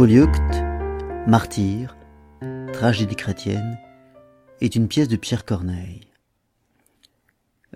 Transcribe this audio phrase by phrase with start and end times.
[0.00, 0.62] Polyeucte,
[1.26, 1.94] martyr,
[2.72, 3.78] tragédie chrétienne,
[4.62, 6.08] est une pièce de Pierre Corneille.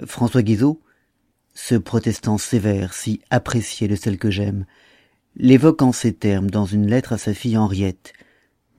[0.07, 0.81] François Guizot,
[1.53, 4.65] ce protestant sévère, si apprécié de celle que j'aime,
[5.37, 8.15] l'évoque en ces termes dans une lettre à sa fille Henriette,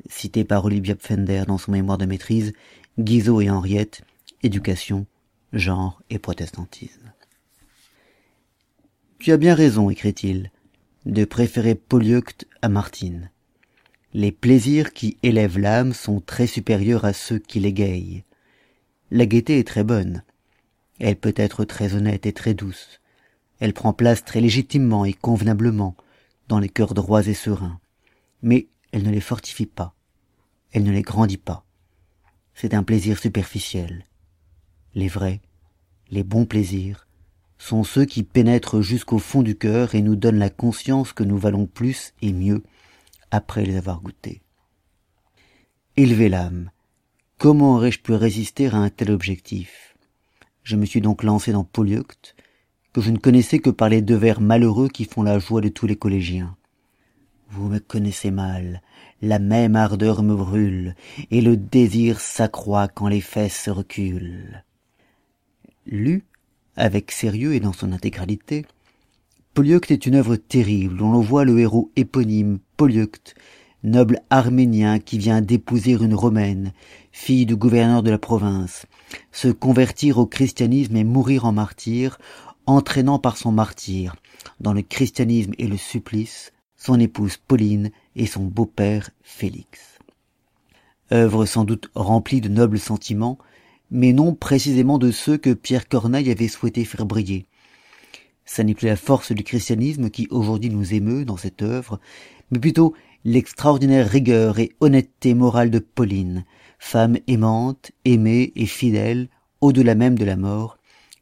[0.10, 2.52] citée par Olivier Pfender dans son mémoire de maîtrise,
[2.98, 4.02] Guizot et Henriette,
[4.42, 5.06] éducation,
[5.54, 7.14] genre et protestantisme.
[9.20, 10.50] Tu as bien raison, écrit-il,
[11.06, 13.30] de préférer Polyeucte à Martine
[14.16, 18.24] les plaisirs qui élèvent l'âme sont très supérieurs à ceux qui l'égayent.
[19.12, 20.24] La gaieté est très bonne.
[21.02, 23.02] Elle peut être très honnête et très douce.
[23.60, 25.98] Elle prend place très légitimement et convenablement
[26.48, 27.82] dans les cœurs droits et sereins.
[28.42, 29.94] Mais elle ne les fortifie pas.
[30.72, 31.66] Elle ne les grandit pas.
[32.54, 34.06] C'est un plaisir superficiel.
[34.94, 35.42] Les vrais,
[36.10, 37.06] les bons plaisirs,
[37.58, 41.38] sont ceux qui pénètrent jusqu'au fond du cœur et nous donnent la conscience que nous
[41.38, 42.64] valons plus et mieux
[43.32, 44.42] après les avoir goûtés.
[45.98, 46.72] Élever l'âme.
[47.38, 49.96] Comment aurais-je pu résister à un tel objectif?
[50.64, 52.36] Je me suis donc lancé dans Polyeucte,
[52.94, 55.70] que je ne connaissais que par les deux vers malheureux qui font la joie de
[55.70, 56.56] tous les collégiens.
[57.50, 58.82] Vous me connaissez mal,
[59.22, 60.96] la même ardeur me brûle,
[61.30, 64.64] et le désir s'accroît quand les fesses se reculent.
[65.86, 66.26] Lu,
[66.76, 68.66] avec sérieux et dans son intégralité,
[69.56, 73.36] Polyeucte est une œuvre terrible dont l'on voit le héros éponyme, Polyeucte,
[73.86, 76.74] noble arménien qui vient d'épouser une romaine,
[77.14, 78.86] fille du gouverneur de la province,
[79.32, 82.18] se convertir au christianisme et mourir en martyr,
[82.66, 84.18] entraînant par son martyr,
[84.60, 90.00] dans le christianisme et le supplice, son épouse Pauline et son beau-père Félix.
[91.14, 93.38] Œuvre sans doute remplie de nobles sentiments,
[93.90, 97.46] mais non précisément de ceux que Pierre Corneille avait souhaité faire briller,
[98.46, 102.00] ça n'est plus la force du christianisme qui aujourd'hui nous émeut dans cette œuvre,
[102.52, 102.94] mais plutôt
[103.24, 106.46] l'extraordinaire rigueur et honnêteté morale de Pauline,
[106.78, 109.30] femme aimante, aimée et fidèle,
[109.62, 110.78] au-delà même de la mort,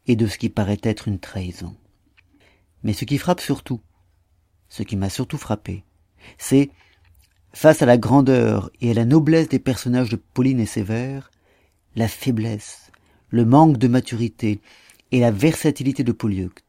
[0.06, 1.74] et de ce qui paraît être une trahison.
[2.82, 3.80] Mais ce qui frappe surtout,
[4.68, 5.84] ce qui m'a surtout frappé,
[6.36, 6.70] c'est,
[7.54, 11.30] face à la grandeur et à la noblesse des personnages de Pauline et Sévère,
[11.96, 12.90] la faiblesse,
[13.30, 14.60] le manque de maturité
[15.10, 16.63] et la versatilité de Polyeucte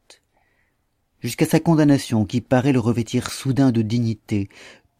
[1.26, 4.48] jusqu'à sa condamnation qui paraît le revêtir soudain de dignité,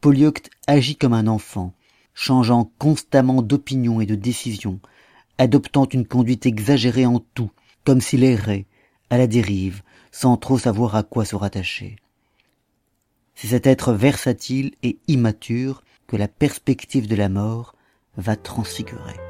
[0.01, 1.73] Polyeucte agit comme un enfant,
[2.15, 4.81] changeant constamment d'opinion et de décision,
[5.39, 7.53] adoptant une conduite exagérée en tout,
[7.85, 8.67] comme s'il errait,
[9.09, 11.95] à la dérive, sans trop savoir à quoi se rattacher.
[13.37, 17.77] C'est cet être versatile et immature que la perspective de la mort
[18.17, 19.26] va transfigurer.